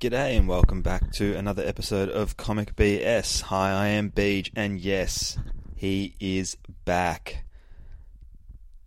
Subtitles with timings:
[0.00, 3.42] G'day and welcome back to another episode of Comic BS.
[3.42, 5.36] Hi, I am Beej, and yes,
[5.76, 7.44] he is back.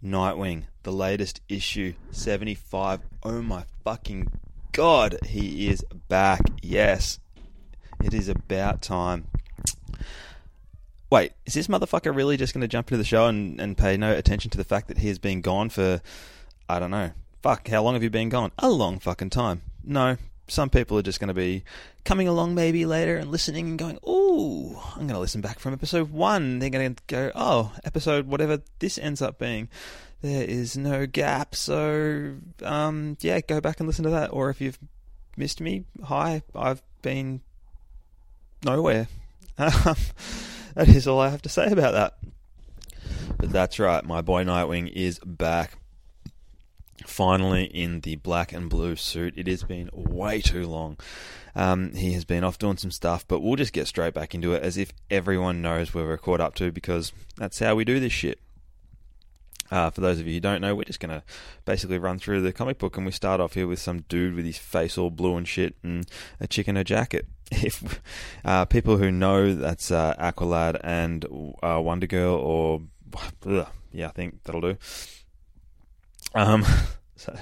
[0.04, 3.02] Nightwing, the latest issue, 75.
[3.22, 4.32] Oh my fucking
[4.72, 6.42] god, he is back.
[6.64, 7.20] Yes,
[8.04, 9.28] it is about time.
[11.12, 13.98] Wait, is this motherfucker really just going to jump into the show and, and pay
[13.98, 16.02] no attention to the fact that he has been gone for,
[16.68, 17.12] I don't know,
[17.44, 18.52] fuck, how long have you been gone?
[18.58, 19.62] A long fucking time.
[19.84, 20.18] No,
[20.54, 21.64] some people are just going to be
[22.06, 25.74] coming along maybe later and listening and going, "Ooh, I'm going to listen back from
[25.74, 29.70] episode one." They're going to go, "Oh, episode whatever this ends up being."
[30.22, 34.32] There is no gap, so um, yeah, go back and listen to that.
[34.32, 34.80] Or if you've
[35.36, 37.42] missed me, hi, I've been
[38.64, 39.08] nowhere.
[39.58, 42.18] that is all I have to say about that.
[43.38, 45.78] But that's right, my boy Nightwing is back
[47.06, 49.34] finally in the black and blue suit.
[49.38, 50.98] It has been way too long.
[51.56, 54.54] Um, he has been off doing some stuff, but we'll just get straight back into
[54.54, 58.00] it as if everyone knows where we're caught up to because that's how we do
[58.00, 58.40] this shit.
[59.72, 61.24] Uh, for those of you who don't know, we're just going to
[61.66, 64.46] basically run through the comic book and we start off here with some dude with
[64.46, 66.06] his face all blue and shit and
[66.40, 67.26] a chick in a jacket.
[67.52, 68.02] If
[68.44, 71.24] uh, people who know that's uh, Aqualad and
[71.62, 72.82] uh, Wonder Girl or
[73.46, 74.78] ugh, yeah, I think that'll do.
[76.36, 76.66] Um,
[77.16, 77.36] so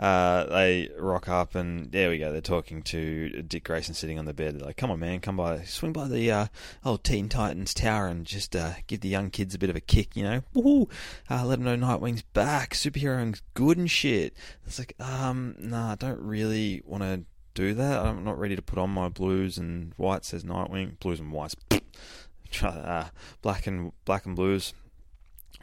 [0.00, 2.32] uh, they rock up and there we go.
[2.32, 4.54] They're talking to Dick Grayson sitting on the bed.
[4.58, 6.46] They're like, "Come on, man, come by, swing by the uh,
[6.82, 9.80] old Teen Titans Tower and just uh, give the young kids a bit of a
[9.80, 10.42] kick, you know?
[10.54, 10.90] Woohoo!
[11.30, 14.34] Uh, let them know Nightwing's back, superheroing's good and shit."
[14.66, 17.98] It's like, um, nah, I don't really want to do that.
[17.98, 21.56] I'm not ready to put on my blues and white says Nightwing, blues and whites,
[22.62, 23.04] uh,
[23.42, 24.72] black and black and blues.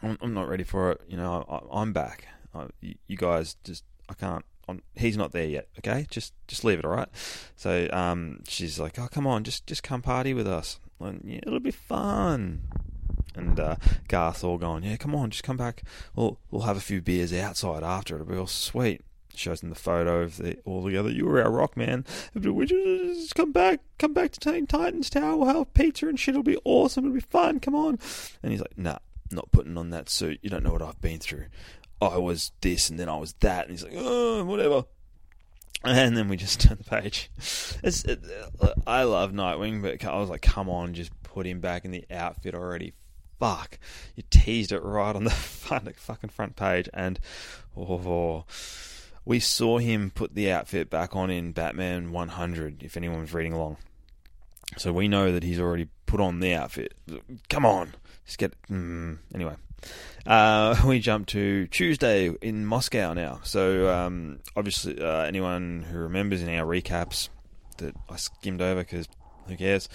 [0.04, 1.02] I'm, I'm not ready for it.
[1.08, 2.28] You know, I, I'm back
[2.82, 4.46] you guys just I can't.
[4.70, 5.70] I'm, he's not there yet.
[5.80, 6.86] Okay, just just leave it.
[6.86, 7.10] All right.
[7.56, 10.80] So um, she's like, oh come on, just just come party with us.
[11.00, 12.64] And, yeah, it'll be fun.
[13.36, 13.76] And uh,
[14.08, 15.84] Garth all going, yeah, come on, just come back.
[16.16, 18.16] We'll we'll have a few beers outside after.
[18.16, 19.02] It'll be all sweet.
[19.36, 21.12] Shows them the photo of the all together.
[21.12, 22.06] You were our rock man.
[22.34, 23.82] You just come back?
[24.00, 25.38] Come back to Teen Titans Tower.
[25.38, 26.34] We'll have pizza and shit.
[26.34, 27.06] It'll be awesome.
[27.06, 27.60] It'll be fun.
[27.60, 28.00] Come on.
[28.42, 28.98] And he's like, nah,
[29.32, 30.40] not putting on that suit.
[30.42, 31.46] You don't know what I've been through.
[32.02, 33.64] I was this and then I was that.
[33.64, 34.86] And he's like, oh, whatever.
[35.84, 37.30] And then we just turn the page.
[37.84, 38.20] It,
[38.86, 42.06] I love Nightwing, but I was like, come on, just put him back in the
[42.12, 42.94] outfit already.
[43.40, 43.78] Fuck.
[44.16, 46.90] You teased it right on the fucking front page.
[46.94, 47.20] And
[47.76, 48.46] oh,
[49.26, 53.54] we saw him put the outfit back on in Batman 100, if anyone was reading
[53.54, 53.78] along.
[54.78, 56.94] So we know that he's already put on the outfit.
[57.50, 57.94] Come on.
[58.26, 58.54] Just get.
[58.70, 59.56] Mm, anyway.
[60.26, 63.40] Uh, we jump to Tuesday in Moscow now.
[63.44, 67.30] So um, obviously, uh, anyone who remembers in our recaps
[67.78, 69.08] that I skimmed over because
[69.48, 69.88] who cares?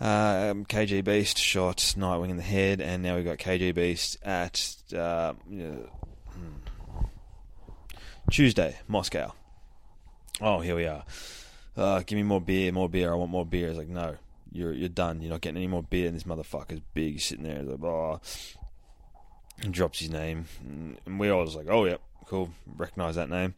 [0.00, 4.74] Um, KG Beast shot Nightwing in the head, and now we've got KG Beast at
[4.96, 5.82] uh, hmm.
[8.30, 9.34] Tuesday, Moscow.
[10.40, 11.04] Oh, here we are.
[11.76, 13.12] Uh, give me more beer, more beer.
[13.12, 13.68] I want more beer.
[13.68, 14.16] It's like, no,
[14.52, 15.20] you're you're done.
[15.20, 16.06] You're not getting any more beer.
[16.06, 17.62] And this motherfucker's big, sitting there.
[17.62, 18.20] Like, oh
[19.62, 20.46] and drops his name.
[21.06, 23.54] And we all was like, oh, yep, cool, recognize that name.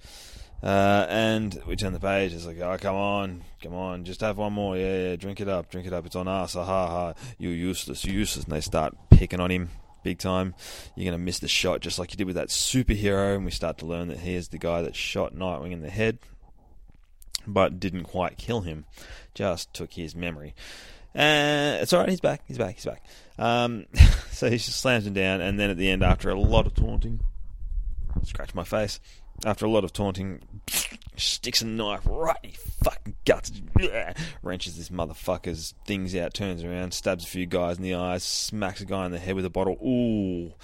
[0.63, 2.33] Uh, and we turn the page.
[2.33, 4.77] It's like, oh, come on, come on, just have one more.
[4.77, 6.07] Yeah, yeah, drink it up, drink it up.
[6.07, 6.55] It's on us.
[6.55, 7.15] Ha ha ha.
[7.39, 8.45] You're useless, you're useless.
[8.45, 9.71] And they start picking on him
[10.05, 10.55] big time.
[10.95, 13.35] You're going to miss the shot just like you did with that superhero.
[13.35, 15.91] And we start to learn that he is the guy that shot Nightwing in the
[15.91, 16.19] head,
[17.47, 18.85] but didn't quite kill him,
[19.35, 20.55] just took his memory.
[21.15, 23.05] Uh, it's alright, he's back, he's back, he's back.
[23.39, 23.87] Um,
[24.31, 26.75] so he just slams him down, and then at the end, after a lot of
[26.75, 27.21] taunting,
[28.25, 29.01] scratch my face.
[29.45, 30.41] After a lot of taunting,
[31.17, 33.53] sticks a knife right in his fucking guts,
[34.43, 38.81] wrenches this motherfucker's things out, turns around, stabs a few guys in the eyes, smacks
[38.81, 39.77] a guy in the head with a bottle.
[39.85, 40.55] Ooh,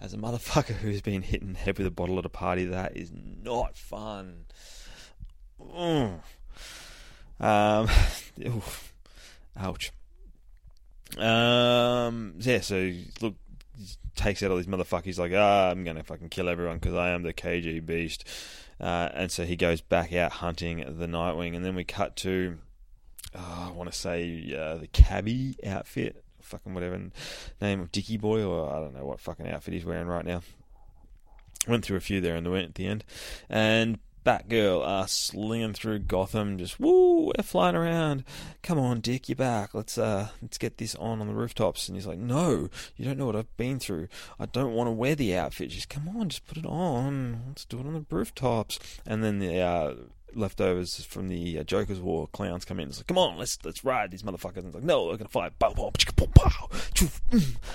[0.00, 2.64] as a motherfucker who's been hit in the head with a bottle at a party,
[2.66, 4.46] that is not fun.
[5.60, 6.20] Mm.
[7.38, 7.88] Um,
[9.56, 9.92] ouch.
[11.18, 13.34] Um, yeah, so look,
[14.14, 15.18] takes out all these motherfuckers.
[15.18, 18.24] Like, ah, I'm gonna fucking kill everyone because I am the KG Beast.
[18.80, 22.58] Uh, and so he goes back out hunting the Nightwing, and then we cut to,
[23.34, 26.98] oh, I want to say uh, the cabbie outfit, fucking whatever
[27.60, 30.42] name of Dicky Boy, or I don't know what fucking outfit he's wearing right now.
[31.68, 33.04] Went through a few there in the at the end,
[33.50, 38.24] and Batgirl uh, slinging through Gotham, just woo, we're flying around.
[38.62, 39.74] Come on, Dick, you're back.
[39.74, 41.88] Let's uh, let's get this on on the rooftops.
[41.88, 44.08] And he's like, No, you don't know what I've been through.
[44.38, 45.70] I don't want to wear the outfit.
[45.70, 47.42] Just come on, just put it on.
[47.48, 48.78] Let's do it on the rooftops.
[49.06, 49.94] And then the uh,
[50.34, 52.88] leftovers from the uh, Joker's War clowns come in.
[52.88, 54.58] It's like, come on, let's let's ride these motherfuckers.
[54.58, 55.58] And it's like, no, we're gonna fight.
[55.58, 56.68] Bow, bow, bow, bow.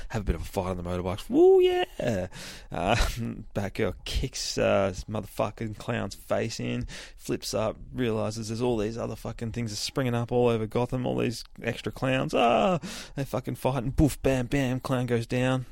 [0.10, 1.30] Have a bit of a fight on the motorbikes.
[1.30, 2.28] Woo yeah!
[2.72, 2.96] Uh,
[3.56, 6.88] Batgirl kicks uh, this motherfucking clown's face in,
[7.18, 11.06] flips up, realizes there's all these other fucking things are springing up all over Gotham.
[11.06, 12.34] All these extra clowns.
[12.34, 12.80] Ah,
[13.16, 14.80] they fucking fight and boof, bam, bam.
[14.80, 15.66] Clown goes down,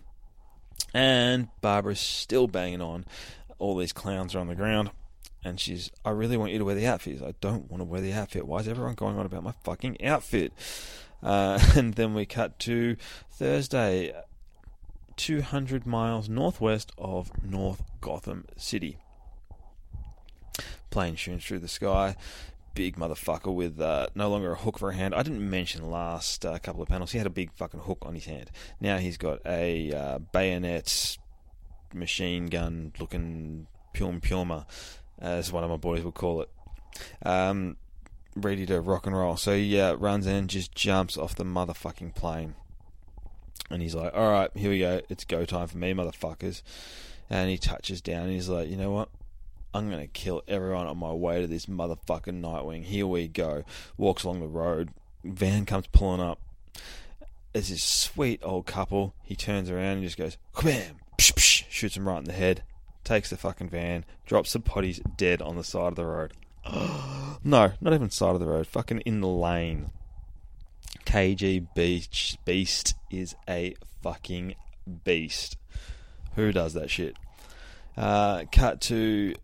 [0.94, 3.06] and Barbara's still banging on.
[3.60, 4.92] All these clowns are on the ground
[5.44, 7.22] and she's, I really want you to wear the outfit.
[7.22, 8.48] I don't want to wear the outfit.
[8.48, 10.54] Why is everyone going on about my fucking outfit?
[11.22, 12.96] Uh, and then we cut to
[13.32, 14.14] Thursday,
[15.18, 18.98] 200 miles northwest of North Gotham City.
[20.90, 22.16] Plane shoots through the sky.
[22.76, 25.14] Big motherfucker with uh, no longer a hook for a hand.
[25.14, 27.12] I didn't mention last uh, couple of panels.
[27.12, 28.50] He had a big fucking hook on his hand.
[28.80, 31.18] Now he's got a uh, bayonet,
[31.94, 34.66] machine gun looking Pum Puma
[35.20, 36.50] as one of my boys would call it.
[37.26, 37.78] Um,
[38.36, 39.38] ready to rock and roll.
[39.38, 42.56] So he uh, runs in, just jumps off the motherfucking plane.
[43.70, 45.02] And he's like, all right, here we go.
[45.10, 46.62] It's go time for me, motherfuckers.
[47.30, 49.10] And he touches down and he's like, you know what?
[49.74, 52.84] I'm going to kill everyone on my way to this motherfucking Nightwing.
[52.84, 53.64] Here we go.
[53.98, 54.90] Walks along the road.
[55.24, 56.40] Van comes pulling up.
[57.54, 59.16] There's this sweet old couple.
[59.24, 62.64] He turns around and just goes, bam, shoots him right in the head
[63.04, 66.34] takes the fucking van, drops the bodies dead on the side of the road.
[67.44, 69.92] no, not even side of the road, fucking in the lane.
[71.06, 74.56] KG Beach Beast is a fucking
[75.04, 75.58] beast.
[76.36, 77.18] Who does that shit?
[77.96, 79.36] Uh, cut to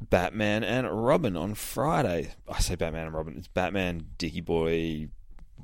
[0.00, 2.34] Batman and Robin on Friday.
[2.48, 3.36] I say Batman and Robin.
[3.38, 5.08] It's Batman, Dicky Boy,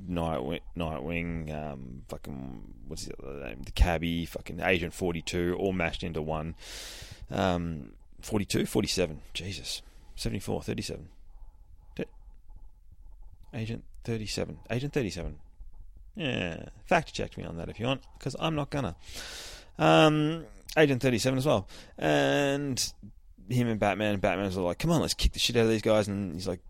[0.08, 3.62] Nightwing, Nightwing, um, fucking what's the other name?
[3.64, 6.54] The cabbie, fucking Agent Forty Two, all mashed into one.
[7.30, 9.20] Um, 42, 47.
[9.34, 9.82] Jesus.
[10.16, 11.08] 74, 37.
[13.54, 14.58] Agent 37.
[14.70, 15.36] Agent 37.
[16.16, 16.64] Yeah.
[16.86, 18.96] Fact check me on that if you want, because I'm not gonna.
[19.78, 20.44] Um,
[20.76, 21.68] Agent 37 as well.
[21.96, 22.92] And
[23.48, 25.82] him and Batman, and Batman's like, come on, let's kick the shit out of these
[25.82, 26.08] guys.
[26.08, 26.60] And he's like,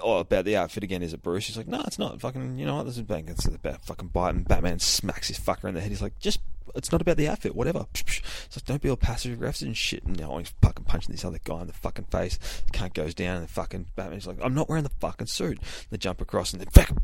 [0.00, 1.46] oh, about the outfit again, is it Bruce?
[1.46, 2.20] He's like, no, it's not.
[2.20, 2.86] Fucking, you know what?
[2.86, 3.28] This is bang.
[3.28, 4.34] It's about fucking bite.
[4.34, 5.90] And Batman smacks his fucker in the head.
[5.90, 6.40] He's like, just
[6.74, 7.86] it's not about the outfit, whatever.
[8.44, 10.04] It's like, don't be all passive aggressive and shit.
[10.04, 12.38] And know, he's fucking punching this other guy in the fucking face.
[12.66, 15.58] The cunt goes down, and the fucking Batman's like, I'm not wearing the fucking suit.
[15.88, 16.98] They jump across, and then fucking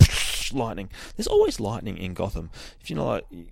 [0.58, 0.91] lightning.
[1.17, 2.50] There's always lightning in Gotham.
[2.82, 3.46] If you know, like, you,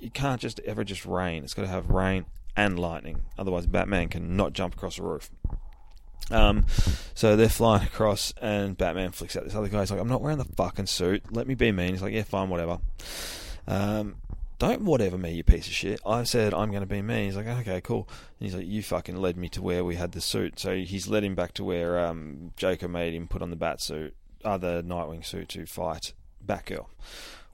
[0.00, 1.44] you can't just ever just rain.
[1.44, 2.26] It's got to have rain
[2.56, 3.22] and lightning.
[3.38, 5.30] Otherwise, Batman can not jump across a roof.
[6.30, 6.66] Um,
[7.14, 9.80] so they're flying across, and Batman flicks out this other guy.
[9.80, 11.24] He's like, I'm not wearing the fucking suit.
[11.32, 11.90] Let me be mean.
[11.90, 12.78] He's like, yeah, fine, whatever.
[13.66, 14.16] Um,
[14.60, 16.00] don't whatever me, you piece of shit.
[16.04, 17.24] I said I'm going to be mean.
[17.24, 18.06] He's like, okay, cool.
[18.38, 20.60] And he's like, you fucking led me to where we had the suit.
[20.60, 23.80] So he's led him back to where um, Joker made him put on the bat
[23.80, 26.12] suit, other Nightwing suit to fight
[26.46, 26.86] Batgirl.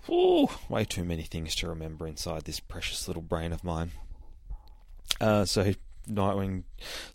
[0.08, 3.92] Ooh, way too many things to remember inside this precious little brain of mine.
[5.20, 5.74] Uh, so
[6.08, 6.64] Nightwing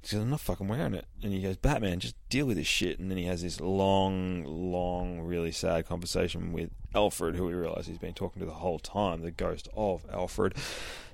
[0.02, 1.06] says, I'm not fucking wearing it.
[1.24, 3.00] And he goes, Batman, just deal with this shit.
[3.00, 7.88] And then he has this long, long, really sad conversation with Alfred, who we realise
[7.88, 10.56] he's been talking to the whole time, the ghost of Alfred.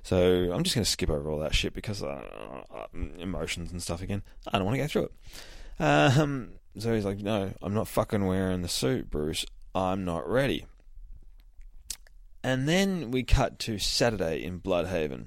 [0.02, 2.86] So I'm just going to skip over all that shit because uh, uh,
[3.18, 4.22] emotions and stuff again.
[4.50, 5.12] I don't want to go through it.
[5.80, 9.46] Um, so he's like, No, I'm not fucking wearing the suit, Bruce.
[9.74, 10.66] I'm not ready.
[12.42, 15.26] And then we cut to Saturday in Blüdhaven.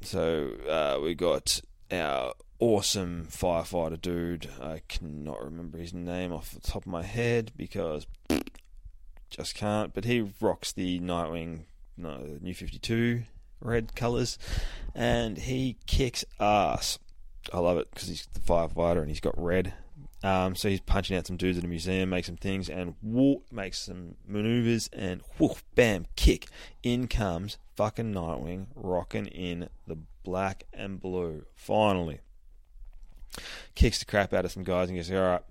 [0.00, 4.48] So uh, we got our awesome firefighter dude.
[4.60, 8.06] I cannot remember his name off the top of my head because
[9.30, 9.92] just can't.
[9.92, 11.62] But he rocks the Nightwing,
[11.96, 13.22] no, New Fifty Two
[13.60, 14.38] red colours,
[14.94, 16.98] and he kicks ass.
[17.52, 19.72] I love it because he's the firefighter and he's got red
[20.22, 23.44] um, so he's punching out some dudes at a museum, makes some things, and whoop,
[23.52, 26.48] makes some maneuvers, and whoop, bam, kick.
[26.82, 31.44] In comes fucking Nightwing, rocking in the black and blue.
[31.54, 32.18] Finally,
[33.76, 35.44] kicks the crap out of some guys and goes, "All right,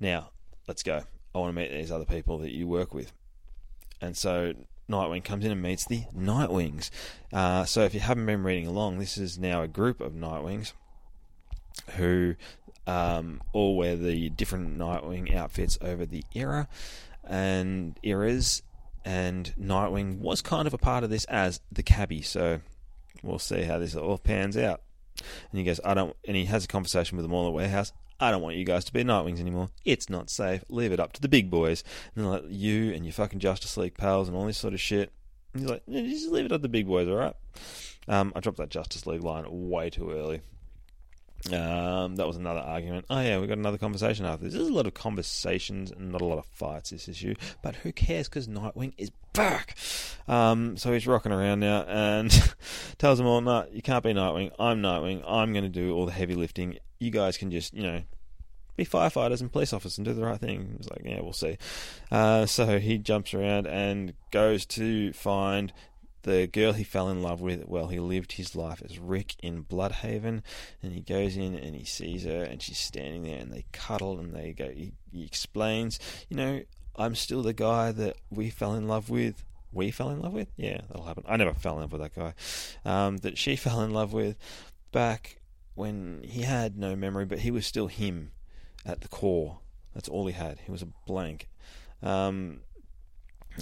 [0.00, 0.30] now
[0.66, 1.04] let's go.
[1.32, 3.12] I want to meet these other people that you work with."
[4.00, 4.54] And so
[4.90, 6.90] Nightwing comes in and meets the Nightwings.
[7.32, 10.72] Uh, so if you haven't been reading along, this is now a group of Nightwings
[11.92, 12.34] who
[12.88, 16.66] um, all wear the different Nightwing outfits over the era
[17.22, 18.64] and eras.
[19.04, 22.60] And Nightwing was kind of a part of this as the cabbie, so
[23.22, 24.82] we'll see how this all pans out.
[25.50, 27.52] And he goes, I don't, and he has a conversation with them all at the
[27.52, 27.92] warehouse.
[28.20, 29.70] I don't want you guys to be Nightwings anymore.
[29.84, 30.62] It's not safe.
[30.68, 31.82] Leave it up to the big boys.
[32.14, 34.80] And they're like, you and your fucking Justice League pals and all this sort of
[34.80, 35.10] shit.
[35.54, 37.34] And he's like, just leave it up to the big boys, alright?
[38.08, 40.42] Um, I dropped that Justice League line way too early.
[41.46, 43.06] Um, that was another argument.
[43.08, 44.54] Oh yeah, we got another conversation after this.
[44.54, 46.90] There's a lot of conversations and not a lot of fights.
[46.90, 48.28] This issue, but who cares?
[48.28, 49.76] Because Nightwing is back.
[50.28, 52.30] Um, so he's rocking around now and
[52.98, 54.52] tells them all, "No, you can't be Nightwing.
[54.58, 55.22] I'm Nightwing.
[55.26, 56.78] I'm going to do all the heavy lifting.
[56.98, 58.02] You guys can just, you know."
[58.76, 60.76] Be firefighters and police officers and do the right thing.
[60.78, 61.58] He's like, yeah, we'll see.
[62.10, 65.70] Uh, so he jumps around and goes to find
[66.22, 69.64] the girl he fell in love with, well, he lived his life as Rick in
[69.64, 70.42] Blüdhaven,
[70.82, 74.18] and he goes in and he sees her, and she's standing there, and they cuddle,
[74.18, 74.70] and they go.
[74.70, 75.98] He, he explains,
[76.28, 76.62] you know,
[76.96, 79.44] I'm still the guy that we fell in love with.
[79.72, 81.24] We fell in love with, yeah, that'll happen.
[81.28, 82.34] I never fell in love with that guy.
[82.84, 84.36] Um, that she fell in love with
[84.92, 85.40] back
[85.74, 88.32] when he had no memory, but he was still him
[88.84, 89.60] at the core.
[89.94, 90.58] That's all he had.
[90.64, 91.48] He was a blank.
[92.02, 92.60] Um,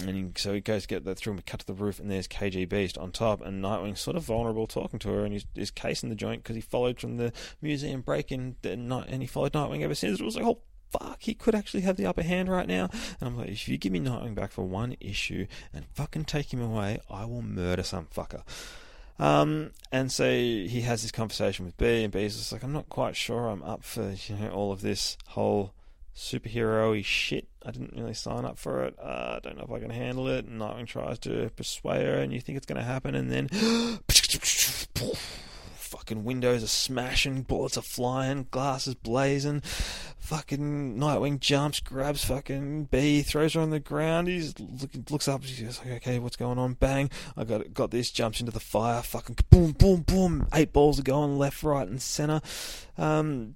[0.07, 2.09] and so he goes to get that through and we cut to the roof, and
[2.09, 5.45] there's KG Beast on top, and Nightwing's sort of vulnerable talking to her, and he's,
[5.55, 9.53] he's casing the joint because he followed from the museum break in, and he followed
[9.53, 10.19] Nightwing ever since.
[10.19, 10.59] It was like, oh,
[10.91, 12.89] fuck, he could actually have the upper hand right now.
[13.19, 16.53] And I'm like, if you give me Nightwing back for one issue and fucking take
[16.53, 18.43] him away, I will murder some fucker.
[19.19, 22.87] Um, and so he has this conversation with Bea, and Bea's just like, I'm not
[22.87, 25.73] quite sure I'm up for you know all of this whole
[26.15, 27.48] superhero shit.
[27.65, 28.95] I didn't really sign up for it.
[28.99, 30.49] Uh, I don't know if I can handle it.
[30.49, 33.49] Nightwing tries to persuade her, and you think it's going to happen, and then
[35.99, 39.61] fucking windows are smashing, bullets are flying, glasses blazing.
[40.19, 44.27] Fucking Nightwing jumps, grabs fucking Bea, throws her on the ground.
[44.27, 45.43] He's look, looks up.
[45.43, 47.09] He's like, "Okay, what's going on?" Bang!
[47.35, 48.11] I got got this.
[48.11, 49.01] Jumps into the fire.
[49.01, 50.47] Fucking boom, boom, boom.
[50.53, 52.41] Eight balls are going left, right, and center.
[52.97, 53.55] Um,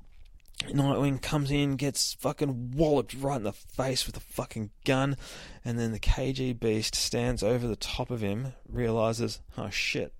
[0.60, 5.18] Nightwing comes in, gets fucking walloped right in the face with a fucking gun,
[5.66, 10.14] and then the KG Beast stands over the top of him, realizes, oh shit,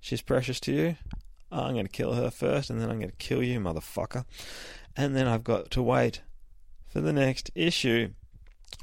[0.00, 0.96] she's precious to you.
[1.52, 4.24] I'm going to kill her first, and then I'm going to kill you, motherfucker.
[4.96, 6.20] And then I've got to wait
[6.86, 8.10] for the next issue.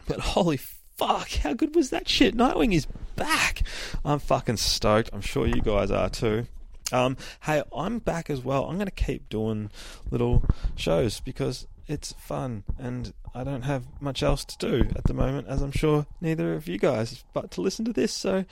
[0.07, 2.35] But holy fuck, how good was that shit?
[2.35, 3.61] Nightwing is back.
[4.03, 5.11] I'm fucking stoked.
[5.13, 6.47] I'm sure you guys are too.
[6.91, 8.65] Um, hey, I'm back as well.
[8.65, 9.69] I'm going to keep doing
[10.09, 10.43] little
[10.75, 15.47] shows because it's fun and I don't have much else to do at the moment,
[15.47, 18.13] as I'm sure neither of you guys, but to listen to this.
[18.13, 18.45] So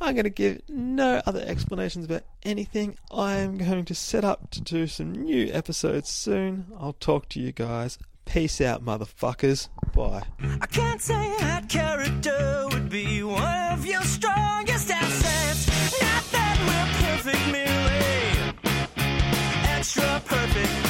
[0.00, 2.96] I'm going to give no other explanations about anything.
[3.10, 6.66] I'm going to set up to do some new episodes soon.
[6.78, 7.98] I'll talk to you guys.
[8.24, 9.68] Peace out, motherfuckers.
[9.94, 10.24] Bye.
[10.60, 15.67] I can't say that character would be one of your strongest assets.
[20.28, 20.87] Perfect.